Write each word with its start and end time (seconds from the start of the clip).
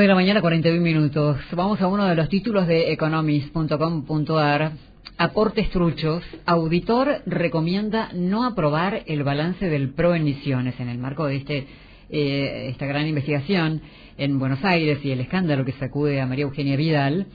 de 0.00 0.08
la 0.08 0.14
mañana, 0.14 0.40
41 0.40 0.80
minutos. 0.80 1.36
Vamos 1.52 1.78
a 1.82 1.86
uno 1.86 2.06
de 2.06 2.14
los 2.14 2.30
títulos 2.30 2.66
de 2.66 2.92
economist.com.ar. 2.92 4.72
Aportes 5.18 5.68
truchos. 5.68 6.24
Auditor 6.46 7.20
recomienda 7.26 8.08
no 8.14 8.46
aprobar 8.46 9.02
el 9.06 9.22
balance 9.22 9.68
del 9.68 9.90
PRO 9.90 10.14
en 10.14 10.24
Misiones 10.24 10.80
en 10.80 10.88
el 10.88 10.96
marco 10.96 11.26
de 11.26 11.36
este, 11.36 11.66
eh, 12.08 12.68
esta 12.70 12.86
gran 12.86 13.06
investigación 13.06 13.82
en 14.16 14.38
Buenos 14.38 14.64
Aires 14.64 14.98
y 15.04 15.10
el 15.10 15.20
escándalo 15.20 15.66
que 15.66 15.72
sacude 15.72 16.22
a 16.22 16.26
María 16.26 16.44
Eugenia 16.44 16.76
Vidal. 16.76 17.26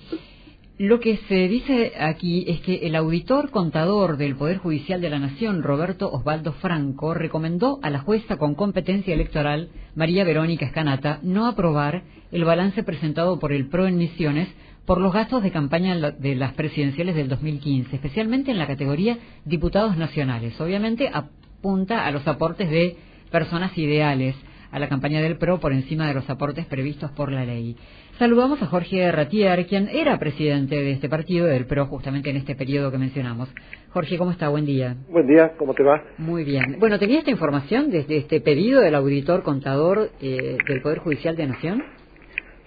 Lo 0.79 0.99
que 0.99 1.17
se 1.27 1.47
dice 1.47 1.93
aquí 1.99 2.45
es 2.47 2.61
que 2.61 2.85
el 2.85 2.95
auditor 2.95 3.49
contador 3.49 4.17
del 4.17 4.35
Poder 4.35 4.59
Judicial 4.59 5.01
de 5.01 5.09
la 5.09 5.17
Nación, 5.17 5.63
Roberto 5.63 6.11
Osvaldo 6.11 6.53
Franco, 6.53 7.15
recomendó 7.15 7.79
a 7.81 7.89
la 7.89 7.97
jueza 7.97 8.37
con 8.37 8.53
competencia 8.53 9.15
electoral, 9.15 9.69
María 9.95 10.23
Verónica 10.23 10.67
Escanata, 10.67 11.19
no 11.23 11.47
aprobar 11.47 12.03
el 12.31 12.45
balance 12.45 12.83
presentado 12.83 13.39
por 13.39 13.53
el 13.53 13.69
PRO 13.69 13.87
en 13.87 13.97
Misiones 13.97 14.49
por 14.85 15.01
los 15.01 15.13
gastos 15.13 15.41
de 15.41 15.51
campaña 15.51 15.95
de 15.95 16.35
las 16.35 16.53
presidenciales 16.53 17.15
del 17.15 17.27
2015, 17.27 17.95
especialmente 17.95 18.51
en 18.51 18.59
la 18.59 18.67
categoría 18.67 19.17
diputados 19.45 19.97
nacionales. 19.97 20.61
Obviamente 20.61 21.09
apunta 21.11 22.05
a 22.05 22.11
los 22.11 22.27
aportes 22.27 22.69
de 22.69 22.97
personas 23.31 23.75
ideales 23.79 24.35
a 24.71 24.79
la 24.79 24.89
campaña 24.89 25.21
del 25.21 25.37
PRO 25.37 25.59
por 25.59 25.73
encima 25.73 26.07
de 26.07 26.13
los 26.13 26.29
aportes 26.29 26.65
previstos 26.65 27.11
por 27.11 27.31
la 27.31 27.45
ley. 27.45 27.75
Saludamos 28.17 28.61
a 28.61 28.65
Jorge 28.65 29.11
Ratier, 29.11 29.67
quien 29.67 29.89
era 29.89 30.17
presidente 30.17 30.75
de 30.75 30.91
este 30.91 31.07
partido, 31.07 31.45
del 31.45 31.65
PRO, 31.65 31.85
justamente 31.85 32.29
en 32.29 32.37
este 32.37 32.55
periodo 32.55 32.91
que 32.91 32.97
mencionamos. 32.97 33.53
Jorge, 33.91 34.17
¿cómo 34.17 34.31
está? 34.31 34.49
Buen 34.49 34.65
día. 34.65 34.95
Buen 35.09 35.27
día, 35.27 35.53
¿cómo 35.57 35.73
te 35.73 35.83
va? 35.83 36.03
Muy 36.17 36.43
bien. 36.43 36.77
Bueno, 36.79 36.97
¿tenía 36.99 37.19
esta 37.19 37.31
información 37.31 37.91
desde 37.91 38.17
este 38.17 38.41
pedido 38.41 38.81
del 38.81 38.95
auditor 38.95 39.43
contador 39.43 40.09
eh, 40.21 40.57
del 40.67 40.81
Poder 40.81 40.99
Judicial 40.99 41.35
de 41.35 41.47
Nación? 41.47 41.83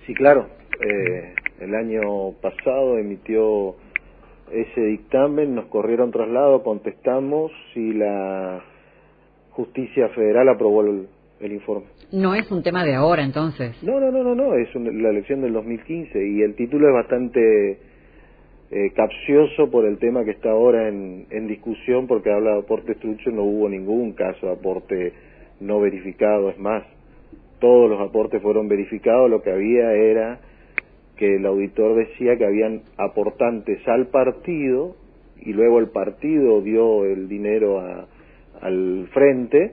Sí, 0.06 0.14
claro. 0.14 0.48
Eh, 0.80 1.34
el 1.60 1.74
año 1.74 2.32
pasado 2.40 2.96
emitió 2.98 3.76
ese 4.50 4.80
dictamen, 4.80 5.54
nos 5.54 5.66
corrieron 5.66 6.10
traslado, 6.10 6.62
contestamos 6.62 7.52
y 7.74 7.92
la 7.92 8.64
Justicia 9.50 10.08
Federal 10.10 10.48
aprobó 10.48 10.82
el, 10.82 11.08
el 11.40 11.52
informe. 11.52 11.86
No 12.12 12.34
es 12.34 12.50
un 12.50 12.62
tema 12.62 12.84
de 12.84 12.94
ahora, 12.94 13.22
entonces. 13.22 13.82
No, 13.82 13.98
no, 14.00 14.10
no, 14.10 14.22
no, 14.22 14.34
no, 14.34 14.54
es 14.54 14.74
la 14.74 15.10
elección 15.10 15.42
del 15.42 15.52
2015 15.52 16.26
y 16.26 16.42
el 16.42 16.54
título 16.54 16.88
es 16.88 16.94
bastante 16.94 17.78
eh, 18.70 18.92
capcioso 18.94 19.70
por 19.70 19.86
el 19.86 19.98
tema 19.98 20.24
que 20.24 20.32
está 20.32 20.50
ahora 20.50 20.88
en, 20.88 21.26
en 21.30 21.46
discusión 21.46 22.06
porque 22.06 22.30
habla 22.32 22.52
de 22.52 22.58
aporte 22.60 22.94
trucho, 22.94 23.30
no 23.30 23.42
hubo 23.42 23.68
ningún 23.68 24.12
caso 24.12 24.46
de 24.46 24.52
aporte 24.52 25.12
no 25.60 25.80
verificado, 25.80 26.50
es 26.50 26.58
más, 26.58 26.84
todos 27.58 27.90
los 27.90 28.00
aportes 28.00 28.42
fueron 28.42 28.68
verificados, 28.68 29.30
lo 29.30 29.42
que 29.42 29.50
había 29.50 29.92
era 29.92 30.40
que 31.16 31.36
el 31.36 31.44
auditor 31.44 31.96
decía 31.96 32.36
que 32.36 32.46
habían 32.46 32.82
aportantes 32.96 33.86
al 33.86 34.06
partido 34.06 34.96
y 35.38 35.52
luego 35.52 35.78
el 35.78 35.88
partido 35.88 36.62
dio 36.62 37.04
el 37.04 37.28
dinero 37.28 37.80
a, 37.80 38.06
al 38.60 39.08
frente 39.12 39.72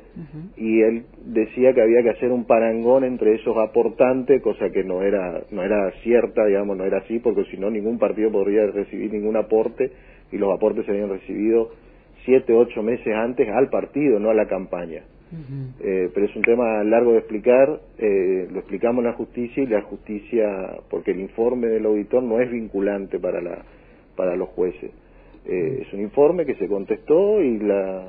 y 0.55 0.81
él 0.81 1.03
decía 1.25 1.73
que 1.73 1.81
había 1.81 2.03
que 2.03 2.11
hacer 2.11 2.31
un 2.31 2.45
parangón 2.45 3.03
entre 3.03 3.35
esos 3.35 3.57
aportantes, 3.57 4.41
cosa 4.41 4.69
que 4.69 4.83
no 4.83 5.01
era 5.01 5.41
no 5.51 5.63
era 5.63 5.91
cierta, 6.03 6.45
digamos, 6.45 6.77
no 6.77 6.85
era 6.85 6.99
así, 6.99 7.19
porque 7.19 7.45
si 7.45 7.57
no 7.57 7.69
ningún 7.69 7.99
partido 7.99 8.31
podría 8.31 8.65
recibir 8.67 9.11
ningún 9.11 9.35
aporte 9.35 9.91
y 10.31 10.37
los 10.37 10.53
aportes 10.53 10.85
se 10.85 10.91
habían 10.91 11.09
recibido 11.09 11.71
siete, 12.23 12.53
ocho 12.53 12.81
meses 12.83 13.13
antes 13.13 13.47
al 13.49 13.69
partido, 13.69 14.19
no 14.19 14.29
a 14.29 14.33
la 14.33 14.47
campaña. 14.47 15.03
eh, 15.81 16.09
pero 16.13 16.25
es 16.25 16.35
un 16.35 16.41
tema 16.41 16.83
largo 16.85 17.11
de 17.11 17.19
explicar, 17.19 17.81
eh, 17.97 18.47
lo 18.49 18.59
explicamos 18.59 19.03
en 19.03 19.11
la 19.11 19.17
justicia 19.17 19.63
y 19.63 19.67
la 19.67 19.81
justicia, 19.81 20.77
porque 20.89 21.11
el 21.11 21.19
informe 21.19 21.67
del 21.67 21.85
auditor 21.85 22.23
no 22.23 22.39
es 22.39 22.49
vinculante 22.49 23.19
para, 23.19 23.41
la, 23.41 23.63
para 24.15 24.35
los 24.37 24.49
jueces. 24.49 24.91
Eh, 25.45 25.83
es 25.85 25.93
un 25.93 26.01
informe 26.01 26.45
que 26.45 26.55
se 26.55 26.67
contestó 26.67 27.41
y 27.41 27.59
la, 27.59 28.05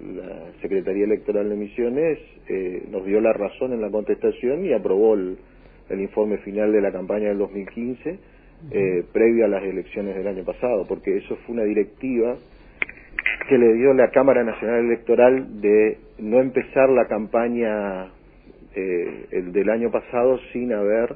la 0.00 0.52
Secretaría 0.60 1.04
Electoral 1.04 1.48
de 1.48 1.56
Misiones 1.56 2.18
eh, 2.48 2.84
nos 2.90 3.04
dio 3.04 3.20
la 3.20 3.32
razón 3.32 3.72
en 3.72 3.80
la 3.80 3.90
contestación 3.90 4.64
y 4.64 4.72
aprobó 4.72 5.14
el, 5.14 5.36
el 5.88 6.00
informe 6.00 6.38
final 6.38 6.72
de 6.72 6.80
la 6.80 6.92
campaña 6.92 7.28
del 7.28 7.38
2015 7.38 8.18
eh, 8.70 9.04
previo 9.12 9.44
a 9.44 9.48
las 9.48 9.62
elecciones 9.62 10.16
del 10.16 10.26
año 10.26 10.44
pasado, 10.44 10.86
porque 10.88 11.18
eso 11.18 11.36
fue 11.44 11.54
una 11.54 11.64
directiva 11.64 12.36
que 13.48 13.58
le 13.58 13.74
dio 13.74 13.92
la 13.92 14.10
Cámara 14.10 14.42
Nacional 14.42 14.86
Electoral 14.86 15.60
de 15.60 15.98
no 16.18 16.40
empezar 16.40 16.88
la 16.88 17.06
campaña 17.06 18.06
eh, 18.74 19.26
el 19.32 19.52
del 19.52 19.68
año 19.68 19.90
pasado 19.90 20.38
sin 20.52 20.72
haber 20.72 21.14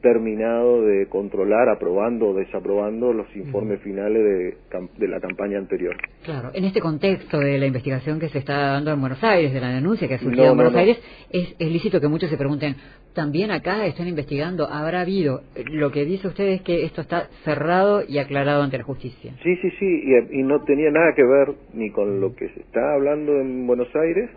terminado 0.00 0.82
de 0.82 1.06
controlar, 1.06 1.68
aprobando 1.68 2.28
o 2.28 2.34
desaprobando 2.34 3.12
los 3.12 3.26
informes 3.36 3.80
finales 3.80 4.22
de, 4.22 4.56
de, 4.98 5.08
la 5.08 5.20
campaña 5.20 5.58
anterior. 5.58 5.96
Claro, 6.24 6.50
en 6.54 6.64
este 6.64 6.80
contexto 6.80 7.38
de 7.38 7.58
la 7.58 7.66
investigación 7.66 8.18
que 8.18 8.28
se 8.28 8.38
está 8.38 8.72
dando 8.72 8.92
en 8.92 9.00
Buenos 9.00 9.22
Aires, 9.22 9.52
de 9.52 9.60
la 9.60 9.70
denuncia 9.70 10.08
que 10.08 10.14
ha 10.14 10.18
surgido 10.18 10.46
no, 10.46 10.50
en 10.52 10.56
Buenos 10.56 10.72
no, 10.72 10.78
no. 10.78 10.84
Aires, 10.84 11.02
es, 11.30 11.54
es, 11.58 11.70
lícito 11.70 12.00
que 12.00 12.08
muchos 12.08 12.30
se 12.30 12.36
pregunten, 12.36 12.76
¿también 13.14 13.50
acá 13.50 13.86
están 13.86 14.08
investigando? 14.08 14.66
¿Habrá 14.68 15.02
habido? 15.02 15.42
Lo 15.66 15.90
que 15.90 16.04
dice 16.04 16.28
usted 16.28 16.48
es 16.48 16.62
que 16.62 16.84
esto 16.84 17.02
está 17.02 17.28
cerrado 17.44 18.02
y 18.06 18.18
aclarado 18.18 18.62
ante 18.62 18.78
la 18.78 18.84
justicia. 18.84 19.34
Sí, 19.42 19.56
sí, 19.56 19.70
sí, 19.78 20.02
y, 20.04 20.40
y 20.40 20.42
no 20.42 20.62
tenía 20.64 20.90
nada 20.90 21.14
que 21.14 21.24
ver 21.24 21.54
ni 21.74 21.90
con 21.90 22.20
lo 22.20 22.34
que 22.34 22.48
se 22.48 22.60
está 22.60 22.94
hablando 22.94 23.40
en 23.40 23.66
Buenos 23.66 23.88
Aires, 23.94 24.30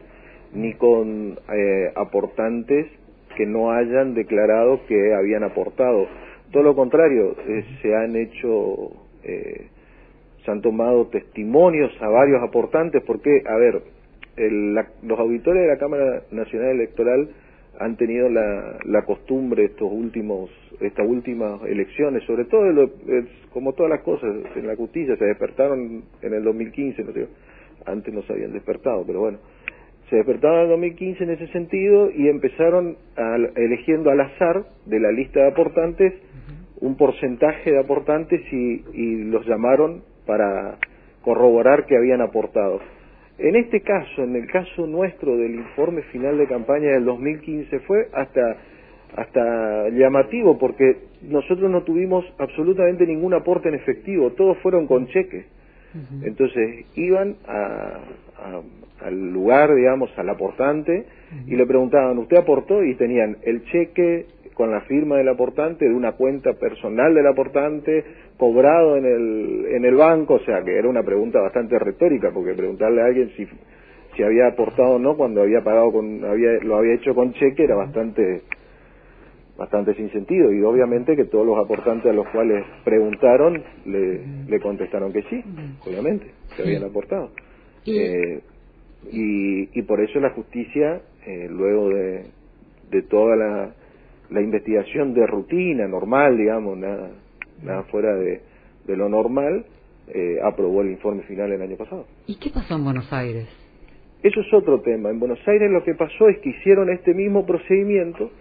ni 0.53 0.73
con 0.73 1.39
eh, 1.51 1.91
aportantes 1.95 2.87
que 3.35 3.45
no 3.45 3.71
hayan 3.71 4.13
declarado 4.13 4.85
que 4.87 5.13
habían 5.13 5.43
aportado. 5.43 6.07
Todo 6.51 6.63
lo 6.63 6.75
contrario, 6.75 7.35
eh, 7.47 7.65
se 7.81 7.95
han 7.95 8.15
hecho, 8.15 8.91
eh, 9.23 9.67
se 10.45 10.51
han 10.51 10.61
tomado 10.61 11.07
testimonios 11.07 11.91
a 12.01 12.09
varios 12.09 12.41
aportantes, 12.43 13.01
porque, 13.05 13.41
a 13.45 13.55
ver, 13.57 13.81
el, 14.37 14.75
la, 14.75 14.87
los 15.03 15.19
auditores 15.19 15.63
de 15.63 15.67
la 15.67 15.77
Cámara 15.77 16.23
Nacional 16.31 16.69
Electoral 16.71 17.29
han 17.79 17.97
tenido 17.97 18.29
la, 18.29 18.77
la 18.85 19.03
costumbre 19.03 19.65
estos 19.65 19.91
últimos, 19.91 20.51
estas 20.79 21.07
últimas 21.07 21.61
elecciones, 21.63 22.23
sobre 22.25 22.45
todo 22.45 22.65
lo, 22.71 22.83
es, 22.83 23.25
como 23.51 23.73
todas 23.73 23.89
las 23.89 24.01
cosas 24.01 24.29
en 24.55 24.67
la 24.67 24.75
justicia, 24.75 25.15
se 25.17 25.25
despertaron 25.25 26.03
en 26.21 26.33
el 26.33 26.43
2015, 26.43 27.03
no 27.03 27.13
sé, 27.13 27.27
antes 27.85 28.13
no 28.13 28.21
se 28.23 28.33
habían 28.33 28.53
despertado, 28.53 29.03
pero 29.05 29.21
bueno, 29.21 29.39
se 30.13 30.17
despertaron 30.17 30.57
en 30.59 30.63
el 30.65 30.69
2015 30.69 31.23
en 31.23 31.29
ese 31.31 31.47
sentido 31.47 32.11
y 32.11 32.27
empezaron 32.27 32.97
a, 33.17 33.35
eligiendo 33.55 34.11
al 34.11 34.21
azar 34.21 34.63
de 34.85 34.99
la 34.99 35.11
lista 35.11 35.39
de 35.39 35.47
aportantes 35.47 36.13
un 36.81 36.97
porcentaje 36.97 37.71
de 37.71 37.79
aportantes 37.79 38.41
y, 38.51 38.83
y, 38.93 39.23
los 39.23 39.43
llamaron 39.47 40.03
para 40.27 40.77
corroborar 41.23 41.87
que 41.87 41.97
habían 41.97 42.21
aportado. 42.21 42.79
En 43.39 43.55
este 43.55 43.81
caso, 43.81 44.23
en 44.23 44.35
el 44.35 44.45
caso 44.45 44.85
nuestro 44.85 45.35
del 45.35 45.55
informe 45.55 46.03
final 46.03 46.37
de 46.37 46.45
campaña 46.45 46.91
del 46.91 47.05
2015 47.05 47.79
fue 47.79 48.07
hasta 48.13 48.57
hasta 49.15 49.89
llamativo 49.89 50.59
porque 50.59 50.97
nosotros 51.23 51.71
no 51.71 51.81
tuvimos 51.83 52.23
absolutamente 52.37 53.07
ningún 53.07 53.33
aporte 53.33 53.69
en 53.69 53.75
efectivo, 53.75 54.31
todos 54.33 54.57
fueron 54.59 54.85
con 54.85 55.07
cheque. 55.07 55.45
Entonces 56.23 56.85
iban 56.95 57.35
a, 57.47 57.99
a, 58.37 58.61
al 59.03 59.31
lugar, 59.31 59.73
digamos, 59.75 60.09
al 60.17 60.29
aportante 60.29 61.05
y 61.47 61.55
le 61.55 61.65
preguntaban, 61.65 62.17
¿usted 62.17 62.37
aportó? 62.37 62.83
Y 62.83 62.95
tenían 62.95 63.37
el 63.43 63.63
cheque 63.65 64.25
con 64.53 64.71
la 64.71 64.81
firma 64.81 65.17
del 65.17 65.29
aportante 65.29 65.85
de 65.85 65.93
una 65.93 66.13
cuenta 66.13 66.53
personal 66.53 67.13
del 67.13 67.27
aportante 67.27 68.03
cobrado 68.37 68.97
en 68.97 69.05
el, 69.05 69.65
en 69.75 69.85
el 69.85 69.95
banco, 69.95 70.35
o 70.35 70.39
sea 70.39 70.63
que 70.63 70.77
era 70.77 70.87
una 70.87 71.03
pregunta 71.03 71.39
bastante 71.41 71.77
retórica 71.79 72.31
porque 72.31 72.53
preguntarle 72.53 73.01
a 73.01 73.05
alguien 73.05 73.31
si, 73.35 73.47
si 74.15 74.23
había 74.23 74.47
aportado 74.47 74.95
o 74.95 74.99
no 74.99 75.17
cuando 75.17 75.41
había 75.41 75.63
pagado 75.63 75.91
con, 75.91 76.23
había, 76.23 76.51
lo 76.61 76.77
había 76.77 76.93
hecho 76.93 77.15
con 77.15 77.33
cheque 77.33 77.63
era 77.63 77.75
bastante 77.75 78.43
bastante 79.57 79.93
sin 79.95 80.11
sentido 80.11 80.51
y 80.51 80.61
obviamente 80.63 81.15
que 81.15 81.25
todos 81.25 81.45
los 81.45 81.57
aportantes 81.57 82.11
a 82.11 82.13
los 82.13 82.27
cuales 82.29 82.65
preguntaron 82.83 83.63
le, 83.85 84.21
le 84.47 84.59
contestaron 84.59 85.13
que 85.13 85.21
sí, 85.23 85.43
obviamente, 85.85 86.25
que 86.55 86.63
habían 86.63 86.83
aportado. 86.83 87.29
Eh, 87.85 88.41
y, 89.11 89.77
y 89.77 89.81
por 89.83 90.01
eso 90.01 90.19
la 90.19 90.31
justicia, 90.31 91.01
eh, 91.25 91.47
luego 91.49 91.89
de, 91.89 92.25
de 92.91 93.01
toda 93.03 93.35
la, 93.35 93.73
la 94.29 94.41
investigación 94.41 95.13
de 95.13 95.27
rutina, 95.27 95.87
normal, 95.87 96.37
digamos, 96.37 96.77
nada, 96.77 97.11
nada 97.63 97.83
fuera 97.83 98.15
de, 98.15 98.41
de 98.85 98.97
lo 98.97 99.09
normal, 99.09 99.65
eh, 100.07 100.37
aprobó 100.43 100.81
el 100.81 100.91
informe 100.91 101.23
final 101.23 101.51
el 101.51 101.61
año 101.61 101.77
pasado. 101.77 102.05
¿Y 102.27 102.37
qué 102.39 102.49
pasó 102.49 102.75
en 102.75 102.83
Buenos 102.83 103.11
Aires? 103.13 103.47
Eso 104.21 104.39
es 104.39 104.53
otro 104.53 104.81
tema. 104.81 105.09
En 105.09 105.19
Buenos 105.19 105.39
Aires 105.47 105.69
lo 105.69 105.83
que 105.83 105.95
pasó 105.95 106.29
es 106.29 106.39
que 106.39 106.49
hicieron 106.49 106.89
este 106.89 107.13
mismo 107.13 107.45
procedimiento 107.45 108.31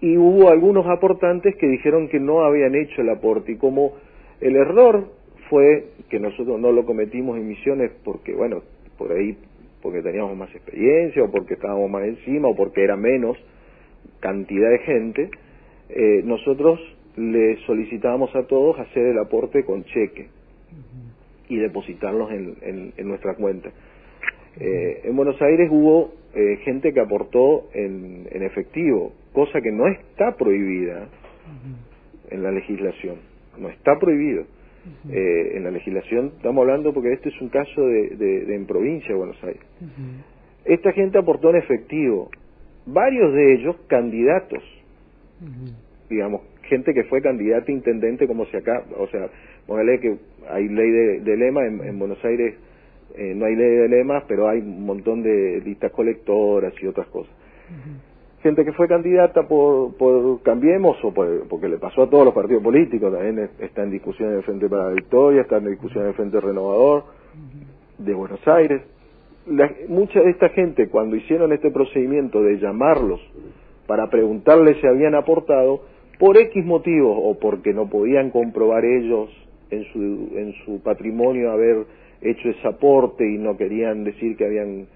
y 0.00 0.16
hubo 0.16 0.50
algunos 0.50 0.86
aportantes 0.86 1.56
que 1.56 1.66
dijeron 1.66 2.08
que 2.08 2.20
no 2.20 2.44
habían 2.44 2.74
hecho 2.74 3.02
el 3.02 3.10
aporte 3.10 3.52
y 3.52 3.56
como 3.56 3.94
el 4.40 4.54
error 4.54 5.08
fue 5.50 5.86
que 6.08 6.20
nosotros 6.20 6.60
no 6.60 6.72
lo 6.72 6.84
cometimos 6.84 7.36
en 7.36 7.48
misiones 7.48 7.90
porque 8.04 8.32
bueno 8.32 8.62
por 8.96 9.12
ahí 9.12 9.36
porque 9.88 10.02
teníamos 10.02 10.36
más 10.36 10.54
experiencia 10.54 11.24
o 11.24 11.30
porque 11.30 11.54
estábamos 11.54 11.88
más 11.88 12.04
encima 12.04 12.46
o 12.48 12.54
porque 12.54 12.84
era 12.84 12.94
menos 12.94 13.38
cantidad 14.20 14.68
de 14.68 14.78
gente 14.80 15.30
eh, 15.88 16.20
nosotros 16.24 16.78
le 17.16 17.56
solicitábamos 17.64 18.36
a 18.36 18.42
todos 18.42 18.78
hacer 18.78 19.06
el 19.06 19.18
aporte 19.18 19.64
con 19.64 19.84
cheque 19.84 20.28
y 21.48 21.56
depositarlos 21.56 22.30
en, 22.30 23.08
nuestra 23.08 23.34
cuenta. 23.34 23.70
Eh, 24.60 25.00
en 25.04 25.16
Buenos 25.16 25.40
Aires 25.40 25.70
hubo 25.72 26.12
eh, 26.34 26.58
gente 26.64 26.92
que 26.92 27.00
aportó 27.00 27.70
en, 27.72 28.28
efectivo, 28.30 29.14
cosa 29.32 29.62
que 29.62 29.72
no 29.72 29.88
está 29.88 30.36
prohibida 30.36 31.08
en 32.30 32.42
la 32.42 32.52
legislación, 32.52 33.16
no 33.56 33.70
está 33.70 33.98
prohibido. 33.98 34.44
Eh, 35.10 35.56
en 35.56 35.64
la 35.64 35.70
legislación. 35.70 36.32
Estamos 36.36 36.62
hablando 36.62 36.92
porque 36.92 37.12
este 37.12 37.30
es 37.30 37.40
un 37.40 37.48
caso 37.48 37.86
de, 37.86 38.54
en 38.54 38.66
provincia 38.66 39.08
de 39.08 39.14
Buenos 39.14 39.42
Aires. 39.42 39.62
Esta 40.64 40.92
gente 40.92 41.18
aportó 41.18 41.50
en 41.50 41.56
efectivo, 41.56 42.30
varios 42.86 43.32
de 43.32 43.54
ellos 43.54 43.76
candidatos, 43.86 44.62
digamos, 46.10 46.42
gente 46.62 46.92
que 46.92 47.04
fue 47.04 47.22
candidata 47.22 47.66
a 47.68 47.72
intendente 47.72 48.26
como 48.26 48.44
si 48.46 48.56
acá, 48.56 48.84
o 48.98 49.06
sea, 49.08 49.28
póngale 49.66 49.98
que 50.00 50.16
hay 50.50 50.68
ley 50.68 50.90
de, 51.20 51.36
lema, 51.36 51.66
en, 51.66 51.98
Buenos 51.98 52.22
Aires 52.24 52.54
eh, 53.16 53.34
no 53.34 53.46
hay 53.46 53.56
ley 53.56 53.76
de 53.76 53.88
lemas, 53.88 54.24
pero 54.28 54.48
hay 54.48 54.60
un 54.60 54.84
montón 54.84 55.22
de 55.22 55.60
listas 55.64 55.90
colectoras 55.92 56.72
y 56.82 56.86
otras 56.86 57.06
cosas. 57.08 57.32
Gente 58.42 58.64
que 58.64 58.72
fue 58.72 58.86
candidata 58.86 59.48
por, 59.48 59.96
por 59.96 60.42
Cambiemos 60.42 60.96
o 61.02 61.12
porque 61.12 61.68
le 61.68 61.78
pasó 61.78 62.04
a 62.04 62.10
todos 62.10 62.24
los 62.24 62.34
partidos 62.34 62.62
políticos, 62.62 63.12
también 63.12 63.50
está 63.58 63.82
en 63.82 63.90
discusión 63.90 64.30
en 64.30 64.36
el 64.36 64.42
Frente 64.44 64.68
para 64.68 64.84
la 64.84 64.92
Victoria, 64.92 65.42
está 65.42 65.56
en 65.56 65.70
discusión 65.70 66.04
en 66.04 66.10
el 66.10 66.14
Frente 66.14 66.40
Renovador 66.40 67.04
de 67.98 68.14
Buenos 68.14 68.46
Aires. 68.46 68.82
mucha 69.88 70.20
de 70.20 70.30
esta 70.30 70.50
gente, 70.50 70.88
cuando 70.88 71.16
hicieron 71.16 71.52
este 71.52 71.72
procedimiento 71.72 72.40
de 72.42 72.58
llamarlos 72.58 73.20
para 73.88 74.08
preguntarles 74.08 74.76
si 74.80 74.86
habían 74.86 75.16
aportado, 75.16 75.82
por 76.18 76.36
X 76.36 76.64
motivos 76.64 77.16
o 77.20 77.38
porque 77.38 77.72
no 77.72 77.88
podían 77.88 78.30
comprobar 78.30 78.84
ellos 78.84 79.30
en 79.70 79.84
su, 79.92 79.98
en 80.36 80.52
su 80.64 80.80
patrimonio 80.82 81.50
haber 81.50 81.86
hecho 82.20 82.48
ese 82.48 82.68
aporte 82.68 83.28
y 83.28 83.38
no 83.38 83.56
querían 83.56 84.04
decir 84.04 84.36
que 84.36 84.44
habían 84.44 84.86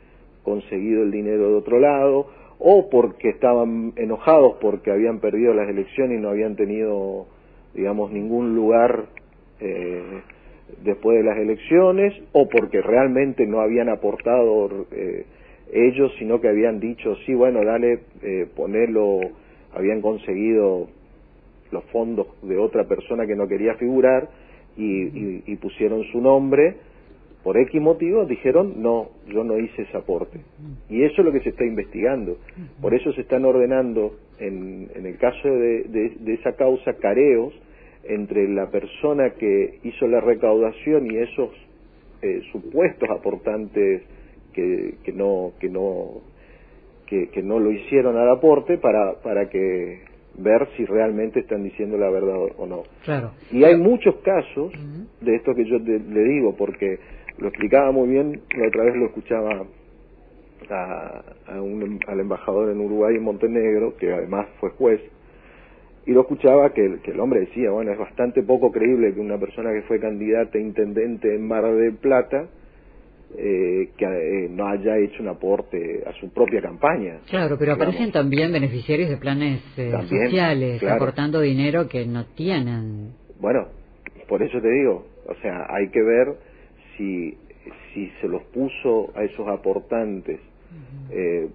conseguido 0.43 1.03
el 1.03 1.11
dinero 1.11 1.49
de 1.51 1.55
otro 1.55 1.79
lado, 1.79 2.27
o 2.65 2.89
porque 2.89 3.31
estaban 3.31 3.93
enojados 3.97 4.57
porque 4.61 4.93
habían 4.93 5.19
perdido 5.19 5.53
las 5.53 5.69
elecciones 5.69 6.19
y 6.19 6.23
no 6.23 6.29
habían 6.29 6.55
tenido, 6.55 7.27
digamos, 7.75 8.13
ningún 8.13 8.55
lugar 8.55 9.07
eh, 9.61 10.21
después 10.85 11.19
de 11.19 11.25
las 11.25 11.39
elecciones, 11.39 12.15
o 12.31 12.49
porque 12.49 12.81
realmente 12.81 13.47
no 13.47 13.61
habían 13.61 13.89
aportado 13.89 14.87
eh, 14.93 15.27
ellos, 15.73 16.13
sino 16.19 16.41
que 16.41 16.49
habían 16.49 16.79
dicho, 16.79 17.17
sí, 17.27 17.35
bueno, 17.35 17.65
dale, 17.65 18.01
eh, 18.23 18.47
ponerlo, 18.55 19.21
habían 19.75 20.01
conseguido 20.01 20.89
los 21.73 21.85
fondos 21.87 22.29
de 22.43 22.59
otra 22.59 22.85
persona 22.85 23.27
que 23.27 23.35
no 23.35 23.49
quería 23.49 23.75
figurar 23.75 24.29
y, 24.77 25.57
pusieron 25.57 26.05
su 26.13 26.21
nombre, 26.21 26.77
por 27.43 27.59
X 27.59 27.81
motivo 27.81 28.25
dijeron, 28.25 28.75
no, 28.83 29.09
yo 29.27 29.43
no 29.43 29.59
hice 29.59 29.83
ese 29.83 29.97
aporte. 29.97 30.41
Y 30.89 31.03
eso 31.03 31.23
es 31.23 31.25
lo 31.25 31.33
que 31.33 31.41
se 31.41 31.49
está 31.49 31.65
investigando. 31.65 32.39
Por 32.81 32.95
eso 32.95 33.13
se 33.13 33.23
están 33.23 33.45
ordenando, 33.45 34.17
en, 34.39 34.89
en 34.95 35.07
el 35.07 35.19
caso 35.19 35.49
de, 35.49 36.13
esa 36.29 36.53
causa, 36.53 36.95
careos 36.95 37.53
entre 38.05 38.49
la 38.49 38.71
persona 38.71 39.31
que 39.31 39.79
hizo 39.83 40.07
la 40.07 40.21
recaudación 40.21 41.11
y 41.11 41.17
esos 41.19 41.51
eh, 42.23 42.41
supuestos 42.53 43.09
aportantes 43.11 44.03
que, 44.53 44.95
que 45.05 45.13
no 45.13 45.53
que 45.61 45.69
no 45.69 46.21
que, 47.07 47.29
que, 47.29 47.43
no 47.43 47.61
lo 47.61 47.71
hicieron 47.71 48.17
al 48.17 48.29
aporte 48.29 48.77
para 48.79 49.15
para 49.23 49.49
que 49.49 50.01
ver 50.37 50.69
si 50.77 50.85
realmente 50.85 51.41
están 51.41 51.63
diciendo 51.63 51.97
la 51.97 52.11
verdad 52.11 52.37
o 52.57 52.67
no. 52.67 52.83
Claro. 53.05 53.33
Y 53.51 53.65
hay 53.65 53.77
muchos 53.77 54.17
casos 54.17 54.73
de 55.21 55.37
esto 55.37 55.55
que 55.55 55.65
yo 55.65 55.79
le 55.79 56.25
digo, 56.25 56.57
porque 56.57 56.99
lo 57.39 57.49
explicaba 57.49 57.93
muy 57.93 58.09
bien, 58.09 58.41
la 58.57 58.69
otra 58.69 58.85
vez 58.85 58.97
lo 58.97 59.07
escuchaba 59.07 59.67
a, 60.71 61.61
un, 61.61 62.01
al 62.07 62.21
embajador 62.21 62.71
en 62.71 62.81
Uruguay 62.81 63.17
y 63.17 63.21
Montenegro, 63.21 63.97
que 63.97 64.13
además 64.13 64.47
fue 64.61 64.71
juez, 64.71 65.01
y 66.07 66.13
lo 66.13 66.23
escuchaba 66.23 66.73
que, 66.73 66.99
que 67.03 67.13
el 67.13 67.21
hombre 67.21 67.41
decía, 67.41 67.71
bueno, 67.71 67.93
es 67.93 67.99
bastante 67.99 68.43
poco 68.43 68.73
creíble 68.73 69.15
que 69.15 69.21
una 69.21 69.39
persona 69.39 69.73
que 69.73 69.83
fue 69.83 70.01
candidata 70.01 70.59
a 70.59 70.61
intendente 70.61 71.35
en 71.35 71.47
Mar 71.47 71.65
del 71.65 71.95
Plata, 71.97 72.49
eh, 73.35 73.89
que 73.97 74.05
eh, 74.05 74.49
no 74.51 74.69
haya 74.69 74.99
hecho 74.99 75.23
un 75.23 75.29
aporte 75.29 76.05
a 76.07 76.13
su 76.21 76.31
propia 76.33 76.61
campaña. 76.61 77.21
Claro, 77.31 77.57
pero 77.59 77.73
aparecen 77.73 78.13
también 78.13 78.53
beneficiarios 78.53 79.09
de 79.09 79.17
planes 79.17 79.63
eh, 79.79 79.91
sociales, 79.91 80.83
aportando 80.83 81.41
dinero 81.41 81.89
que 81.89 82.05
no 82.05 82.27
tienen. 82.27 83.13
Bueno, 83.41 83.69
por 84.29 84.43
eso 84.43 84.61
te 84.61 84.69
digo, 84.69 85.07
o 85.27 85.35
sea, 85.37 85.67
hay 85.71 85.89
que 85.89 86.03
ver 86.03 86.35
si, 86.97 87.37
si 87.93 88.11
se 88.21 88.29
los 88.29 88.43
puso 88.45 89.13
a 89.15 89.25
esos 89.25 89.49
aportantes, 89.49 90.41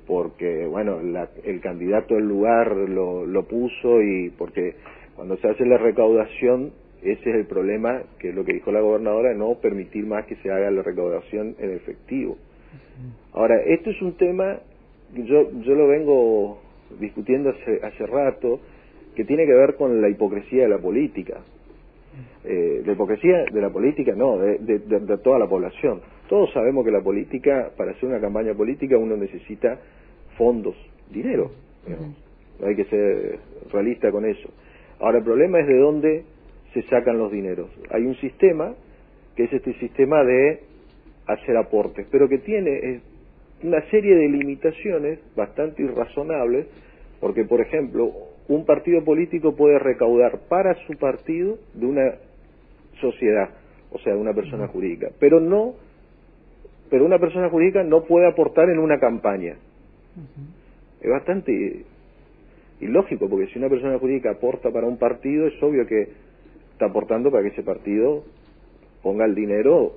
porque, 0.06 0.68
bueno, 0.68 1.00
el 1.44 1.62
candidato 1.62 2.16
del 2.16 2.28
lugar 2.28 2.76
lo, 2.76 3.26
lo 3.26 3.44
puso 3.48 4.02
y 4.02 4.30
porque 4.38 4.76
cuando 5.16 5.36
se 5.38 5.48
hace 5.48 5.66
la 5.66 5.78
recaudación 5.78 6.72
ese 7.02 7.30
es 7.30 7.36
el 7.36 7.46
problema, 7.46 8.04
que 8.20 8.30
es 8.30 8.36
lo 8.36 8.44
que 8.44 8.54
dijo 8.54 8.72
la 8.72 8.82
gobernadora, 8.82 9.34
no 9.34 9.56
permitir 9.56 10.06
más 10.06 10.26
que 10.26 10.36
se 10.38 10.52
haga 10.52 10.72
la 10.72 10.82
recaudación 10.82 11.56
en 11.60 11.72
efectivo. 11.72 12.38
Ahora, 13.34 13.62
esto 13.62 13.92
es 13.92 14.02
un 14.02 14.18
tema, 14.18 14.60
yo, 15.14 15.52
yo 15.62 15.76
lo 15.76 15.88
vengo 15.88 16.60
discutiendo 17.00 17.52
hace, 17.52 17.86
hace 17.86 18.06
rato, 18.08 18.60
que 19.16 19.26
tiene 19.26 19.46
que 19.46 19.54
ver 19.54 19.76
con 19.76 20.02
la 20.02 20.10
hipocresía 20.10 20.64
de 20.64 20.70
la 20.70 20.80
política. 20.80 21.42
Eh, 22.44 22.82
la 22.86 22.94
hipocresía 22.94 23.44
de 23.52 23.62
la 23.62 23.70
política, 23.70 24.14
no, 24.16 24.38
de, 24.38 24.58
de, 24.60 25.18
toda 25.18 25.38
la 25.40 25.48
población. 25.48 26.02
Todos 26.30 26.52
sabemos 26.54 26.86
que 26.86 26.92
la 26.92 27.02
política, 27.02 27.72
para 27.76 27.92
hacer 27.92 28.08
una 28.08 28.22
campaña 28.22 28.54
política, 28.54 28.98
uno 28.98 29.18
necesita 29.18 29.80
fondos, 30.38 30.76
dinero. 31.12 31.52
Hay 32.64 32.76
que 32.76 32.86
ser 32.86 33.40
realista 33.72 34.12
con 34.12 34.26
eso. 34.26 34.50
Ahora, 35.00 35.20
el 35.20 35.24
problema 35.24 35.60
es 35.60 35.68
de 35.68 35.78
dónde 35.78 36.24
se 36.74 36.84
sacan 36.84 37.18
los 37.18 37.32
dineros. 37.32 37.70
Hay 37.92 38.06
un 38.06 38.16
sistema, 38.16 38.74
que 39.36 39.44
es 39.44 39.54
este 39.54 39.74
sistema 39.74 40.24
de 40.24 40.62
hacer 41.28 41.58
aportes, 41.58 42.08
pero 42.12 42.28
que 42.30 42.40
tiene 42.40 43.02
una 43.64 43.82
serie 43.90 44.16
de 44.16 44.30
limitaciones 44.30 45.20
bastante 45.36 45.84
irrazonables, 45.84 46.68
porque, 47.20 47.44
por 47.44 47.62
ejemplo, 47.62 48.12
un 48.48 48.66
partido 48.66 49.04
político 49.04 49.56
puede 49.56 49.80
recaudar 49.80 50.40
para 50.48 50.74
su 50.86 50.94
partido 50.98 51.58
de 51.74 51.86
una 51.86 52.16
sociedad, 53.02 53.50
o 53.92 54.00
sea, 54.00 54.14
de 54.14 54.20
una 54.20 54.34
persona 54.34 54.68
jurídica, 54.68 55.10
pero 55.20 55.40
no, 55.40 55.76
pero 56.90 57.06
una 57.06 57.20
persona 57.20 57.50
jurídica 57.50 57.84
no 57.84 58.04
puede 58.04 58.28
aportar 58.28 58.70
en 58.70 58.80
una 58.80 59.00
campaña. 59.00 59.56
Es 61.02 61.10
bastante 61.10 61.86
ilógico, 62.80 63.30
porque 63.30 63.48
si 63.48 63.60
una 63.60 63.70
persona 63.70 64.00
jurídica 64.00 64.32
aporta 64.32 64.72
para 64.72 64.88
un 64.88 64.98
partido, 64.98 65.48
es 65.48 65.62
obvio 65.62 65.86
que 65.86 66.10
está 66.72 66.86
aportando 66.86 67.30
para 67.32 67.44
que 67.44 67.50
ese 67.50 67.64
partido 67.64 68.24
ponga 69.02 69.26
el 69.26 69.36
dinero 69.36 69.94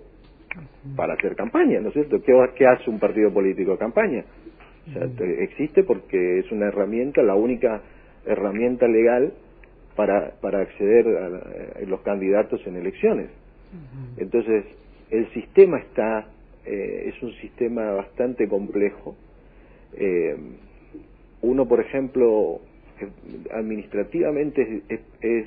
para 0.97 1.15
hacer 1.15 1.37
campaña, 1.37 1.81
¿no 1.81 1.89
es 1.89 1.95
cierto? 1.95 2.21
¿Qué, 2.23 2.67
hace 2.67 2.91
un 2.91 2.99
partido 2.99 3.33
político? 3.33 3.79
Campaña. 3.79 4.25
O 4.89 4.93
sea, 4.93 5.05
existe 5.39 5.85
porque 5.85 6.41
es 6.41 6.51
una 6.51 6.67
herramienta, 6.67 7.23
la 7.23 7.35
única 7.37 7.83
herramienta 8.27 8.87
legal 8.87 9.33
para, 9.97 10.33
para 10.41 10.61
acceder 10.61 11.07
a, 11.07 11.85
los 11.87 12.01
candidatos 12.03 12.61
en 12.67 12.77
elecciones. 12.77 13.31
Entonces, 14.17 14.65
el 15.11 15.33
sistema 15.33 15.79
está, 15.79 16.29
eh, 16.65 17.13
es 17.15 17.23
un 17.23 17.33
sistema 17.35 17.93
bastante 17.93 18.49
complejo. 18.49 19.17
Eh, 19.95 20.37
uno, 21.43 21.67
por 21.67 21.81
ejemplo, 21.81 22.61
administrativamente 23.53 24.83
es 25.21 25.47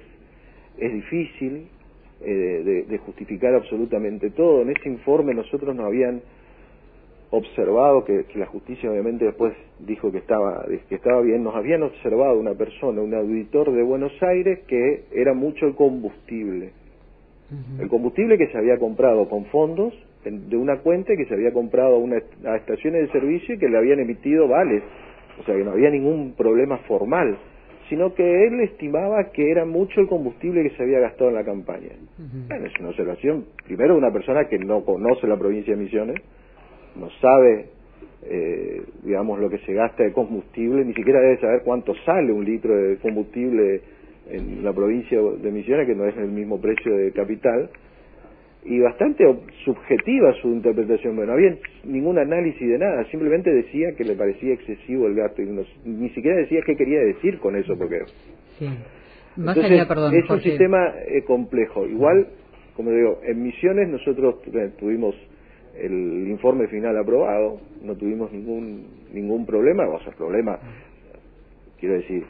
es 0.77 0.93
difícil 0.93 1.67
eh, 2.21 2.85
de, 2.89 2.97
justificar 2.99 3.53
absolutamente 3.53 4.29
todo. 4.31 4.61
En 4.61 4.69
ese 4.69 4.89
informe 4.89 5.33
nosotros 5.33 5.75
nos 5.75 5.85
habían 5.85 6.21
observado 7.35 8.05
que, 8.05 8.25
la 8.35 8.45
justicia 8.45 8.91
obviamente 8.91 9.25
después 9.25 9.53
dijo 9.79 10.11
que 10.11 10.19
estaba 10.19 10.65
que 10.87 10.95
estaba 10.95 11.21
bien 11.21 11.43
nos 11.43 11.55
habían 11.55 11.81
observado 11.81 12.39
una 12.39 12.53
persona 12.53 13.01
un 13.01 13.13
auditor 13.13 13.71
de 13.71 13.81
Buenos 13.81 14.11
Aires 14.21 14.59
que 14.67 15.05
era 15.11 15.33
mucho 15.33 15.65
el 15.65 15.75
combustible. 15.75 16.71
El 17.79 17.87
combustible 17.87 18.37
que 18.37 18.47
se 18.47 18.57
había 18.57 18.79
comprado 18.79 19.29
con 19.29 19.45
fondos 19.45 19.93
de 20.23 20.57
una 20.57 20.79
cuenta 20.79 21.15
que 21.15 21.25
se 21.25 21.33
había 21.33 21.51
comprado 21.53 21.95
a, 21.95 21.97
una, 21.99 22.17
a 22.45 22.55
estaciones 22.55 23.01
de 23.03 23.11
servicio 23.11 23.55
y 23.55 23.59
que 23.59 23.67
le 23.67 23.77
habían 23.77 23.99
emitido 23.99 24.47
vales. 24.47 24.81
O 25.39 25.43
sea 25.43 25.55
que 25.55 25.63
no 25.63 25.71
había 25.71 25.89
ningún 25.89 26.33
problema 26.35 26.77
formal 26.87 27.37
sino 27.89 28.15
que 28.15 28.47
él 28.47 28.61
estimaba 28.61 29.31
que 29.31 29.51
era 29.51 29.65
mucho 29.65 29.99
el 29.99 30.07
combustible 30.07 30.63
que 30.63 30.75
se 30.75 30.83
había 30.83 30.99
gastado 30.99 31.29
en 31.29 31.35
la 31.35 31.43
campaña. 31.43 31.89
Bueno, 32.47 32.65
es 32.65 32.73
una 32.79 32.89
observación, 32.89 33.45
primero, 33.65 33.93
de 33.93 33.99
una 33.99 34.11
persona 34.11 34.45
que 34.45 34.57
no 34.57 34.83
conoce 34.85 35.27
la 35.27 35.37
provincia 35.37 35.75
de 35.75 35.83
Misiones, 35.83 36.15
no 36.95 37.09
sabe 37.21 37.73
eh, 38.25 38.81
digamos, 39.03 39.39
lo 39.39 39.49
que 39.49 39.57
se 39.59 39.73
gasta 39.73 40.03
de 40.03 40.13
combustible, 40.13 40.85
ni 40.85 40.93
siquiera 40.93 41.19
debe 41.19 41.39
saber 41.39 41.61
cuánto 41.63 41.93
sale 42.05 42.31
un 42.31 42.45
litro 42.45 42.75
de 42.75 42.97
combustible 42.97 43.81
en 44.29 44.63
la 44.63 44.71
provincia 44.71 45.19
de 45.19 45.51
Misiones, 45.51 45.85
que 45.87 45.95
no 45.95 46.05
es 46.05 46.15
el 46.17 46.29
mismo 46.29 46.59
precio 46.61 46.95
de 46.95 47.11
capital, 47.11 47.69
y 48.63 48.79
bastante 48.79 49.25
subjetiva 49.65 50.33
su 50.41 50.47
interpretación. 50.47 51.17
Bueno, 51.17 51.33
no 51.33 51.37
había 51.37 51.57
ningún 51.83 52.17
análisis 52.17 52.65
de 52.65 52.77
nada, 52.77 53.03
simplemente 53.11 53.51
decía 53.51 53.93
que 53.97 54.05
le 54.05 54.15
parecía 54.15 54.53
excesivo 54.53 55.07
el 55.07 55.15
gasto, 55.15 55.41
y 55.41 55.49
ni 55.83 56.09
siquiera 56.11 56.37
decía 56.37 56.61
qué 56.65 56.75
quería 56.77 56.99
decir 57.01 57.39
con 57.39 57.57
eso, 57.57 57.77
porque... 57.77 57.99
Sí. 58.57 58.69
Entonces, 59.35 59.85
perdón, 59.87 60.15
es 60.15 60.29
un 60.29 60.41
sistema 60.41 60.93
eh, 61.07 61.23
complejo. 61.23 61.87
Igual, 61.87 62.27
como 62.75 62.91
digo, 62.91 63.19
en 63.25 63.43
Misiones 63.43 63.89
nosotros 63.89 64.35
tuvimos 64.77 65.15
el 65.75 66.27
informe 66.29 66.67
final 66.67 66.97
aprobado, 66.97 67.59
no 67.81 67.95
tuvimos 67.95 68.31
ningún 68.31 69.03
ningún 69.13 69.45
problema, 69.45 69.87
o 69.87 69.99
sea, 70.01 70.13
problema, 70.13 70.59
quiero 71.79 71.95
decir, 71.95 72.25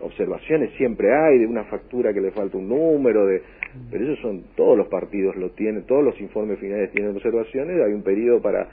observaciones 0.00 0.70
siempre 0.76 1.08
hay 1.14 1.38
de 1.38 1.46
una 1.46 1.64
factura 1.64 2.12
que 2.12 2.20
le 2.20 2.30
falta 2.30 2.58
un 2.58 2.68
número, 2.68 3.26
de 3.26 3.42
pero 3.90 4.04
eso 4.04 4.22
son 4.22 4.44
todos 4.56 4.76
los 4.76 4.88
partidos 4.88 5.36
lo 5.36 5.50
tienen, 5.50 5.84
todos 5.84 6.04
los 6.04 6.20
informes 6.20 6.58
finales 6.58 6.92
tienen 6.92 7.14
observaciones, 7.14 7.80
hay 7.82 7.92
un 7.92 8.02
periodo 8.02 8.40
para 8.40 8.68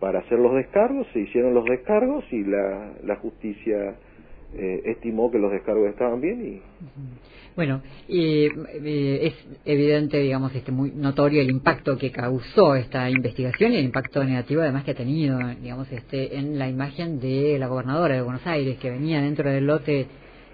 para 0.00 0.18
hacer 0.18 0.38
los 0.38 0.54
descargos, 0.54 1.06
se 1.12 1.20
hicieron 1.20 1.54
los 1.54 1.64
descargos 1.64 2.24
y 2.30 2.44
la, 2.44 2.92
la 3.04 3.16
justicia 3.16 3.94
eh, 4.56 4.82
estimó 4.86 5.30
que 5.30 5.38
los 5.38 5.50
descargos 5.52 5.88
estaban 5.88 6.20
bien 6.20 6.46
y 6.46 6.62
bueno, 7.56 7.82
eh, 8.08 8.50
es 9.22 9.34
evidente, 9.64 10.18
digamos, 10.18 10.52
este 10.56 10.72
muy 10.72 10.90
notorio 10.90 11.40
el 11.40 11.50
impacto 11.50 11.96
que 11.96 12.10
causó 12.10 12.74
esta 12.74 13.08
investigación 13.08 13.72
y 13.72 13.76
el 13.76 13.84
impacto 13.84 14.24
negativo 14.24 14.62
además 14.62 14.82
que 14.82 14.90
ha 14.90 14.96
tenido, 14.96 15.38
digamos, 15.62 15.90
este 15.92 16.36
en 16.36 16.58
la 16.58 16.68
imagen 16.68 17.20
de 17.20 17.56
la 17.60 17.68
gobernadora 17.68 18.16
de 18.16 18.22
Buenos 18.22 18.44
Aires 18.44 18.76
que 18.78 18.90
venía 18.90 19.22
dentro 19.22 19.48
del 19.48 19.66
lote 19.66 20.06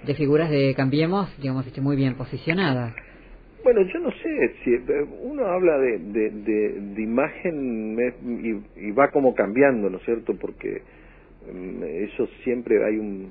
de 0.04 0.14
figuras 0.14 0.50
de 0.50 0.74
Cambiemos, 0.74 1.34
digamos, 1.40 1.66
este 1.66 1.80
muy 1.80 1.96
bien 1.96 2.16
posicionada. 2.16 2.94
Bueno, 3.64 3.80
yo 3.82 3.98
no 4.00 4.10
sé, 4.10 4.54
si 4.64 4.70
uno 5.22 5.46
habla 5.46 5.78
de, 5.78 5.98
de, 5.98 7.02
imagen 7.02 7.96
y, 8.76 8.88
y, 8.88 8.90
va 8.90 9.10
como 9.10 9.34
cambiando, 9.34 9.88
¿no 9.90 9.98
es 9.98 10.04
cierto? 10.04 10.34
Porque 10.40 10.82
mm, 11.52 11.82
eso 11.82 12.26
siempre 12.42 12.82
hay 12.84 12.96
un, 12.96 13.28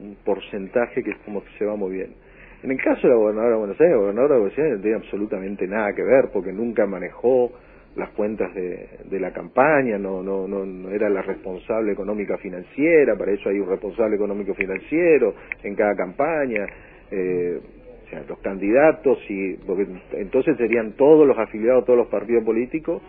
un 0.00 0.16
porcentaje 0.24 1.02
que 1.02 1.10
es 1.10 1.18
como 1.24 1.42
que 1.44 1.50
se 1.58 1.64
va 1.64 1.76
muy 1.76 1.92
bien 1.92 2.14
en 2.62 2.70
el 2.70 2.76
caso 2.82 3.00
de 3.02 3.08
la 3.08 3.14
gobernadora 3.14 3.52
de 3.52 3.58
Buenos 3.58 3.80
Aires, 3.80 3.94
la 3.94 4.00
gobernadora 4.00 4.34
de 4.34 4.40
Buenos 4.40 4.58
Aires 4.58 4.76
no 4.76 4.82
tiene 4.82 4.96
absolutamente 4.96 5.66
nada 5.66 5.94
que 5.94 6.02
ver 6.02 6.28
porque 6.30 6.52
nunca 6.52 6.86
manejó 6.86 7.52
las 7.96 8.10
cuentas 8.10 8.54
de, 8.54 8.86
de 9.04 9.18
la 9.18 9.32
campaña, 9.32 9.98
no, 9.98 10.22
no, 10.22 10.46
no, 10.46 10.90
era 10.90 11.08
la 11.08 11.22
responsable 11.22 11.92
económica 11.92 12.36
financiera, 12.36 13.16
para 13.16 13.32
eso 13.32 13.48
hay 13.48 13.58
un 13.58 13.68
responsable 13.68 14.16
económico 14.16 14.54
financiero 14.54 15.34
en 15.62 15.74
cada 15.74 15.96
campaña, 15.96 16.66
eh, 17.10 17.60
o 18.04 18.10
sea, 18.10 18.22
los 18.28 18.38
candidatos 18.40 19.18
y 19.28 19.54
porque 19.66 19.86
entonces 20.12 20.56
serían 20.58 20.92
todos 20.92 21.26
los 21.26 21.38
afiliados, 21.38 21.86
todos 21.86 21.98
los 21.98 22.08
partidos 22.08 22.44
políticos 22.44 23.00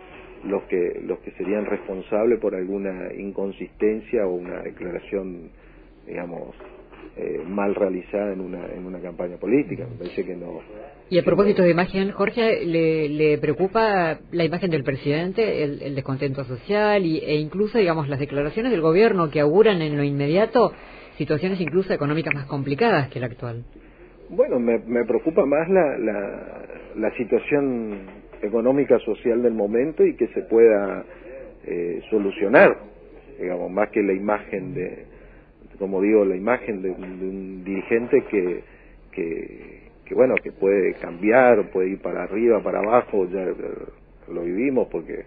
los 0.44 0.62
que 0.64 1.00
los 1.06 1.20
que 1.20 1.30
serían 1.32 1.66
responsables 1.66 2.40
por 2.40 2.54
alguna 2.54 3.12
inconsistencia 3.14 4.26
o 4.26 4.34
una 4.34 4.60
declaración 4.62 5.50
digamos 6.06 6.56
eh, 7.16 7.42
mal 7.46 7.74
realizada 7.74 8.32
en 8.32 8.40
una, 8.40 8.66
en 8.72 8.86
una 8.86 8.98
campaña 9.00 9.36
política. 9.36 9.86
Me 9.90 9.96
parece 9.98 10.24
que 10.24 10.34
no. 10.34 10.60
Y 11.10 11.18
a 11.18 11.22
propósito 11.22 11.62
de 11.62 11.70
imagen, 11.70 12.10
Jorge, 12.12 12.64
¿le, 12.64 13.08
le 13.08 13.38
preocupa 13.38 14.18
la 14.30 14.44
imagen 14.44 14.70
del 14.70 14.82
presidente, 14.82 15.62
el, 15.62 15.94
descontento 15.94 16.44
social 16.44 17.04
y, 17.04 17.18
e 17.18 17.36
incluso, 17.36 17.76
digamos, 17.76 18.08
las 18.08 18.18
declaraciones 18.18 18.72
del 18.72 18.80
gobierno 18.80 19.30
que 19.30 19.40
auguran 19.40 19.82
en 19.82 19.96
lo 19.96 20.04
inmediato 20.04 20.72
situaciones 21.18 21.60
incluso 21.60 21.92
económicas 21.92 22.34
más 22.34 22.46
complicadas 22.46 23.08
que 23.10 23.20
la 23.20 23.26
actual? 23.26 23.64
Bueno, 24.30 24.58
me, 24.58 24.78
me 24.78 25.04
preocupa 25.04 25.44
más 25.44 25.68
la, 25.68 25.98
la, 25.98 26.62
la 26.96 27.16
situación 27.16 28.06
económica 28.40 28.98
social 29.00 29.42
del 29.42 29.52
momento 29.52 30.04
y 30.04 30.16
que 30.16 30.28
se 30.28 30.42
pueda 30.42 31.04
eh, 31.66 32.00
solucionar, 32.08 32.76
digamos, 33.38 33.70
más 33.70 33.90
que 33.90 34.02
la 34.02 34.14
imagen 34.14 34.72
de, 34.72 35.11
como 35.82 36.00
digo, 36.00 36.24
la 36.24 36.36
imagen 36.36 36.80
de 36.80 36.90
un, 36.90 37.64
dirigente 37.64 38.22
que, 38.30 38.62
que, 39.10 40.14
bueno, 40.14 40.36
que 40.40 40.52
puede 40.52 40.94
cambiar, 40.94 41.72
puede 41.72 41.88
ir 41.88 41.98
para 42.00 42.22
arriba, 42.22 42.62
para 42.62 42.78
abajo, 42.78 43.26
ya 43.28 43.44
lo 44.32 44.42
vivimos 44.42 44.86
porque 44.92 45.24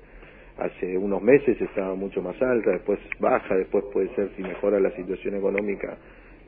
hace 0.57 0.97
unos 0.97 1.21
meses 1.21 1.59
estaba 1.59 1.93
mucho 1.95 2.21
más 2.21 2.41
alta, 2.41 2.71
después 2.71 2.99
baja, 3.19 3.53
después 3.57 3.83
puede 3.91 4.07
ser 4.15 4.29
si 4.37 4.43
mejora 4.43 4.79
la 4.79 4.91
situación 4.91 5.35
económica 5.35 5.97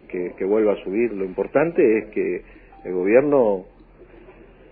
que, 0.07 0.31
que 0.37 0.45
vuelva 0.45 0.71
a 0.71 0.83
subir. 0.85 1.11
Lo 1.11 1.25
importante 1.25 1.97
es 1.97 2.05
que 2.11 2.43
el 2.85 2.93
gobierno 2.93 3.65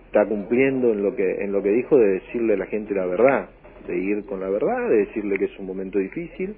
está 0.06 0.24
cumpliendo 0.24 0.94
en 0.94 1.02
lo 1.02 1.14
que 1.14 1.44
en 1.44 1.52
lo 1.52 1.62
que 1.62 1.72
dijo 1.72 1.98
de 1.98 2.20
decirle 2.20 2.54
a 2.54 2.56
la 2.56 2.66
gente 2.66 2.94
la 2.94 3.04
verdad, 3.04 3.50
de 3.86 3.98
ir 3.98 4.24
con 4.24 4.40
la 4.40 4.48
verdad, 4.48 4.88
de 4.88 4.96
decirle 4.96 5.36
que 5.38 5.44
es 5.44 5.58
un 5.58 5.66
momento 5.66 5.98
difícil, 5.98 6.56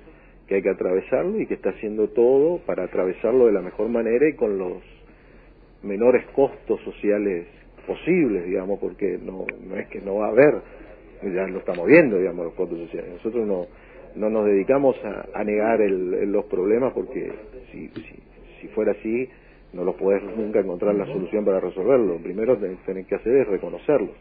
que 0.48 0.56
hay 0.56 0.62
que 0.62 0.70
atravesarlo 0.70 1.38
y 1.40 1.46
que 1.46 1.54
está 1.54 1.70
haciendo 1.70 2.08
todo 2.08 2.58
para 2.64 2.84
atravesarlo 2.84 3.46
de 3.46 3.52
la 3.52 3.60
mejor 3.60 3.88
manera 3.90 4.26
y 4.28 4.34
con 4.34 4.58
los 4.58 4.82
menores 5.82 6.24
costos 6.34 6.80
sociales 6.82 7.46
posibles, 7.86 8.46
digamos, 8.46 8.80
porque 8.80 9.18
no, 9.22 9.46
no 9.66 9.76
es 9.76 9.86
que 9.88 10.00
no 10.00 10.16
va 10.16 10.26
a 10.26 10.30
haber, 10.30 10.54
ya 11.22 11.46
lo 11.46 11.58
estamos 11.58 11.86
viendo, 11.86 12.18
digamos, 12.18 12.46
los 12.46 12.54
costos 12.54 12.78
sociales. 12.78 13.12
Nosotros 13.12 13.46
no, 13.46 13.66
no 14.16 14.30
nos 14.30 14.46
dedicamos 14.46 14.96
a, 15.04 15.44
negar 15.44 15.80
el, 15.82 16.32
los 16.32 16.46
problemas 16.46 16.92
porque 16.94 17.30
si, 17.70 17.88
si, 17.88 18.16
si, 18.60 18.68
fuera 18.68 18.92
así 18.92 19.28
no 19.72 19.84
los 19.84 19.96
podés 19.96 20.22
nunca 20.36 20.60
encontrar 20.60 20.94
la 20.94 21.06
solución 21.06 21.44
para 21.44 21.60
resolverlo. 21.60 22.14
Lo 22.14 22.22
primero 22.22 22.58
que 22.58 22.74
tenés 22.86 23.06
que 23.06 23.16
hacer 23.16 23.36
es 23.36 23.46
reconocerlos. 23.48 24.16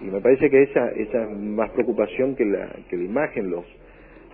Y 0.00 0.06
me 0.06 0.20
parece 0.20 0.50
que 0.50 0.62
esa, 0.62 0.90
esa 0.92 1.24
es 1.24 1.30
más 1.30 1.70
preocupación 1.70 2.34
que 2.34 2.44
la, 2.44 2.74
que 2.88 2.96
la 2.96 3.04
imagen, 3.04 3.50
los 3.50 3.64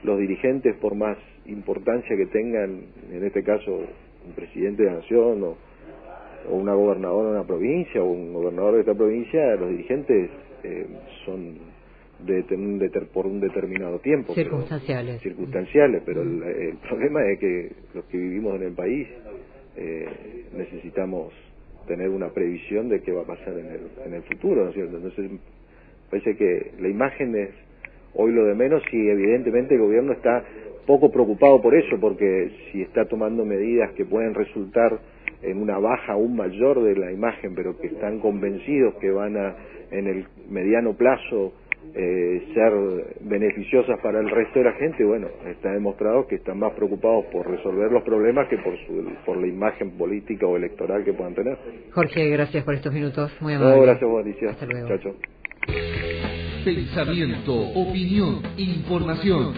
los 0.05 0.19
dirigentes, 0.19 0.77
por 0.77 0.95
más 0.95 1.17
importancia 1.47 2.17
que 2.17 2.27
tengan, 2.27 2.83
en 3.11 3.25
este 3.25 3.43
caso 3.43 3.81
un 4.27 4.33
presidente 4.35 4.85
de 4.85 4.91
la 4.91 4.97
nación 4.97 5.43
o, 5.43 5.57
una 6.51 6.73
gobernadora 6.73 7.31
de 7.31 7.35
una 7.37 7.47
provincia 7.47 8.03
o 8.03 8.07
un 8.07 8.33
gobernador 8.33 8.75
de 8.75 8.81
esta 8.81 8.95
provincia, 8.95 9.55
los 9.57 9.71
dirigentes 9.71 10.31
eh, 10.63 10.87
son 11.27 11.59
de, 12.21 12.43
por 13.13 13.27
un 13.27 13.41
determinado 13.41 13.99
tiempo. 13.99 14.35
Circunstanciales. 14.35 15.21
circunstanciales, 15.21 16.03
pero 16.07 16.23
el, 16.23 16.79
problema 16.89 17.25
es 17.31 17.39
que 17.39 17.73
los 17.95 18.05
que 18.07 18.17
vivimos 18.17 18.57
en 18.57 18.63
el 18.63 18.73
país 18.73 19.09
eh, 19.77 20.07
necesitamos 20.57 21.33
tener 21.87 22.09
una 22.09 22.31
previsión 22.31 22.89
de 22.89 23.01
qué 23.03 23.13
va 23.13 23.23
a 23.23 23.27
pasar 23.27 23.59
en 23.59 23.67
el, 23.67 23.81
en 24.07 24.15
el 24.15 24.23
futuro, 24.23 24.65
¿no 24.65 24.71
es 24.71 24.75
cierto? 24.75 24.97
Entonces, 24.97 25.31
parece 26.11 26.37
que 26.37 26.73
la 26.81 26.89
imagen 26.89 27.37
es 27.37 27.51
hoy 28.19 28.33
lo 28.33 28.45
de 28.45 28.55
menos 28.55 28.83
y 28.93 29.09
evidentemente 29.09 29.75
el 29.75 29.81
gobierno 29.81 30.13
está 30.13 30.45
poco 30.87 31.11
preocupado 31.11 31.61
por 31.63 31.75
eso, 31.75 31.99
porque 32.01 32.51
si 32.71 32.83
está 32.83 33.07
tomando 33.07 33.45
medidas 33.45 33.93
que 33.93 34.05
pueden 34.05 34.35
resultar 34.35 34.99
en 35.43 35.63
una 35.63 35.79
baja 35.79 36.15
aún 36.15 36.37
mayor 36.37 36.83
de 36.83 36.97
la 36.97 37.13
imagen, 37.13 37.55
pero 37.55 37.79
que 37.79 37.89
están 37.89 38.19
convencidos 38.21 38.95
que 39.01 39.11
van 39.11 39.37
a, 39.37 39.55
en 39.91 40.07
el 40.09 40.27
mediano 40.51 40.95
plazo, 40.95 41.53
eh, 41.95 42.43
ser 42.55 42.73
beneficiosas 43.21 44.01
para 44.01 44.21
el 44.21 44.29
resto 44.29 44.59
de 44.59 44.65
la 44.65 44.73
gente, 44.73 45.05
bueno, 45.05 45.29
está 45.47 45.73
demostrado 45.73 46.27
que 46.27 46.37
están 46.37 46.59
más 46.59 46.73
preocupados 46.73 47.27
por 47.27 47.49
resolver 47.49 47.93
los 47.93 48.03
problemas 48.03 48.49
que 48.49 48.59
por, 48.59 48.77
su, 48.87 49.13
por 49.25 49.37
la 49.37 49.47
imagen 49.47 49.93
política 49.93 50.47
o 50.47 50.57
electoral 50.57 51.05
que 51.05 51.13
puedan 51.13 51.35
tener. 51.35 51.57
Jorge, 51.93 52.29
gracias 52.31 52.65
por 52.65 52.75
estos 52.75 52.93
minutos, 52.93 53.31
muy 53.41 53.55
amable. 53.55 53.77
No, 53.77 53.83
gracias, 53.83 54.11
Alicia. 54.11 54.51
Hasta 54.51 54.67
luego. 54.67 54.89
Chao, 54.99 55.15
Pensamiento, 56.65 57.55
opinión, 57.55 58.43
información. 58.57 59.55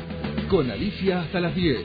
Con 0.49 0.71
Alicia 0.71 1.23
hasta 1.23 1.40
las 1.40 1.54
10. 1.54 1.78